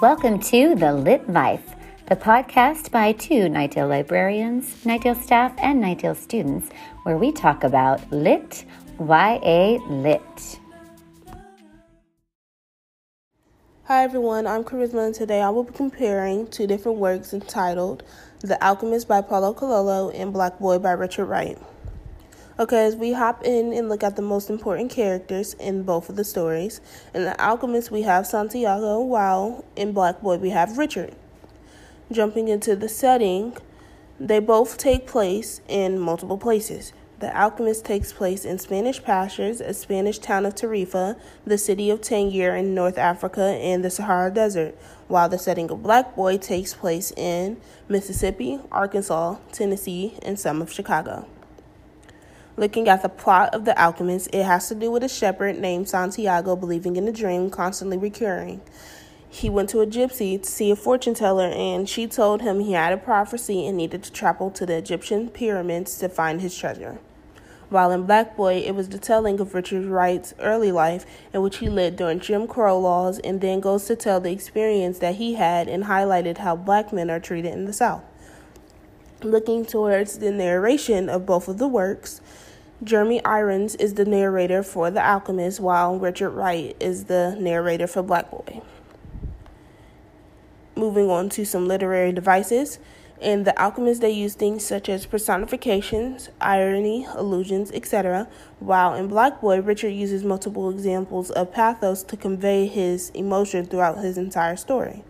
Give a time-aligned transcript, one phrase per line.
[0.00, 1.74] Welcome to The Lit Life,
[2.06, 6.70] the podcast by two Knightdale librarians, Knightdale staff, and Knightdale students,
[7.02, 8.64] where we talk about lit,
[8.98, 10.58] YA lit.
[13.84, 18.02] Hi everyone, I'm Kharisma, and today I will be comparing two different works entitled
[18.40, 21.58] The Alchemist by Paulo Coelho and Black Boy by Richard Wright.
[22.60, 26.16] Okay, as we hop in and look at the most important characters in both of
[26.16, 26.82] the stories,
[27.14, 31.14] in The Alchemist we have Santiago, while in Black Boy we have Richard.
[32.12, 33.56] Jumping into the setting,
[34.18, 36.92] they both take place in multiple places.
[37.20, 42.02] The Alchemist takes place in Spanish pastures, a Spanish town of Tarifa, the city of
[42.02, 44.76] Tangier in North Africa, and the Sahara Desert,
[45.08, 47.58] while the setting of Black Boy takes place in
[47.88, 51.26] Mississippi, Arkansas, Tennessee, and some of Chicago.
[52.56, 55.88] Looking at the plot of The Alchemist, it has to do with a shepherd named
[55.88, 58.60] Santiago believing in a dream constantly recurring.
[59.28, 62.72] He went to a gypsy to see a fortune teller, and she told him he
[62.72, 66.98] had a prophecy and needed to travel to the Egyptian pyramids to find his treasure.
[67.68, 71.58] While in Black Boy, it was the telling of Richard Wright's early life, in which
[71.58, 75.34] he lived during Jim Crow laws, and then goes to tell the experience that he
[75.34, 78.02] had and highlighted how black men are treated in the South.
[79.22, 82.22] Looking towards the narration of both of the works,
[82.82, 88.02] Jeremy Irons is the narrator for The Alchemist, while Richard Wright is the narrator for
[88.02, 88.62] Black Boy.
[90.74, 92.78] Moving on to some literary devices.
[93.20, 98.26] In The Alchemist, they use things such as personifications, irony, allusions, etc.,
[98.58, 103.98] while in Black Boy, Richard uses multiple examples of pathos to convey his emotion throughout
[103.98, 105.04] his entire story.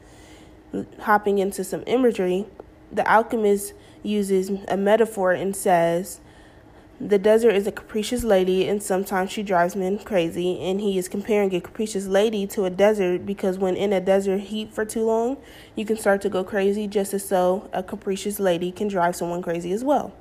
[1.03, 2.47] Hopping into some imagery,
[2.93, 6.21] The Alchemist uses a metaphor and says,
[7.01, 10.61] the desert is a capricious lady, and sometimes she drives men crazy.
[10.61, 14.41] And he is comparing a capricious lady to a desert because when in a desert
[14.41, 15.39] heat for too long,
[15.75, 19.41] you can start to go crazy, just as so a capricious lady can drive someone
[19.41, 20.13] crazy as well.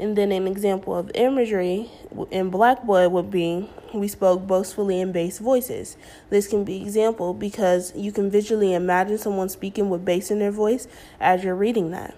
[0.00, 1.90] And then an example of imagery
[2.30, 5.98] in Black Boy would be we spoke boastfully in bass voices.
[6.30, 10.52] This can be example because you can visually imagine someone speaking with bass in their
[10.52, 10.88] voice
[11.20, 12.14] as you're reading that.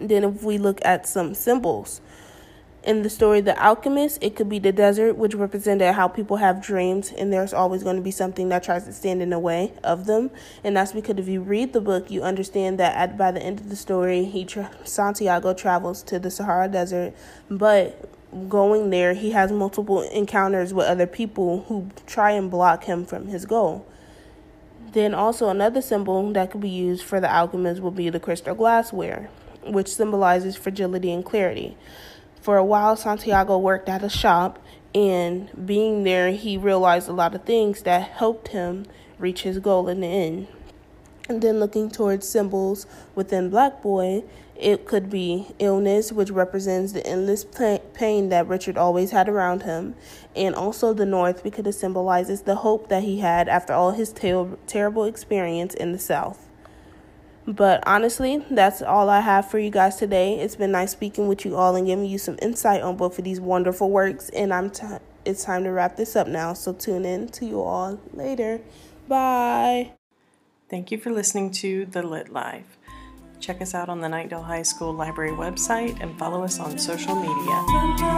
[0.00, 2.00] Then if we look at some symbols,
[2.84, 6.62] in the story The Alchemist, it could be the desert, which represented how people have
[6.62, 9.72] dreams, and there's always going to be something that tries to stand in the way
[9.82, 10.30] of them.
[10.62, 13.60] And that's because if you read the book, you understand that at, by the end
[13.60, 17.14] of the story, he tra- Santiago travels to the Sahara Desert,
[17.50, 18.10] but
[18.48, 23.28] going there, he has multiple encounters with other people who try and block him from
[23.28, 23.86] his goal.
[24.92, 28.54] Then, also, another symbol that could be used for the alchemist would be the crystal
[28.54, 29.30] glassware,
[29.66, 31.76] which symbolizes fragility and clarity.
[32.44, 34.58] For a while, Santiago worked at a shop,
[34.94, 38.84] and being there, he realized a lot of things that helped him
[39.18, 40.48] reach his goal in the end.
[41.26, 44.24] And then looking towards symbols within Black Boy,
[44.56, 47.46] it could be illness, which represents the endless
[47.94, 49.94] pain that Richard always had around him,
[50.36, 54.12] and also the North because it symbolizes the hope that he had after all his
[54.12, 56.46] ter- terrible experience in the South.
[57.46, 60.38] But honestly, that's all I have for you guys today.
[60.40, 63.24] It's been nice speaking with you all and giving you some insight on both of
[63.24, 64.30] these wonderful works.
[64.30, 64.86] And I'm t-
[65.24, 66.54] it's time to wrap this up now.
[66.54, 68.60] So tune in to you all later.
[69.08, 69.92] Bye.
[70.70, 72.78] Thank you for listening to The Lit Life.
[73.40, 77.14] Check us out on the Knightdale High School Library website and follow us on social
[77.14, 78.13] media.